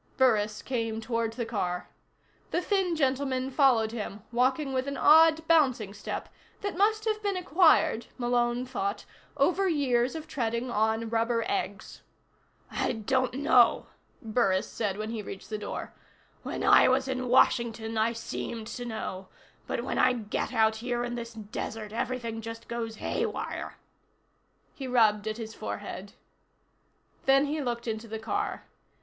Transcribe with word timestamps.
Burris 0.17 0.63
came 0.63 0.99
toward 0.99 1.33
the 1.33 1.45
car. 1.45 1.87
The 2.49 2.59
thin 2.59 2.95
gentleman 2.95 3.51
followed 3.51 3.91
him, 3.91 4.23
walking 4.31 4.73
with 4.73 4.87
an 4.87 4.97
odd 4.97 5.47
bouncing 5.47 5.93
step 5.93 6.27
that 6.61 6.75
must 6.75 7.05
have 7.05 7.21
been 7.21 7.37
acquired, 7.37 8.07
Malone 8.17 8.65
thought, 8.65 9.05
over 9.37 9.67
years 9.69 10.15
of 10.15 10.27
treading 10.27 10.71
on 10.71 11.07
rubber 11.11 11.43
eggs. 11.47 12.01
"I 12.71 12.93
don't 12.93 13.35
know," 13.35 13.89
Burris 14.23 14.67
said 14.67 14.97
when 14.97 15.11
he'd 15.11 15.27
reached 15.27 15.51
the 15.51 15.59
door. 15.59 15.93
"When 16.41 16.63
I 16.63 16.87
was 16.87 17.07
in 17.07 17.29
Washington, 17.29 17.95
I 17.95 18.13
seemed 18.13 18.65
to 18.69 18.85
know 18.85 19.27
but 19.67 19.83
when 19.83 19.99
I 19.99 20.13
get 20.13 20.51
out 20.51 20.77
here 20.77 21.03
in 21.03 21.13
this 21.13 21.33
desert, 21.35 21.93
everything 21.93 22.41
just 22.41 22.67
goes 22.67 22.95
haywire." 22.95 23.77
He 24.73 24.87
rubbed 24.87 25.27
at 25.27 25.37
his 25.37 25.53
forehead. 25.53 26.13
Then 27.27 27.45
he 27.45 27.61
looked 27.61 27.85
into 27.87 28.07
the 28.07 28.17
car. 28.17 28.65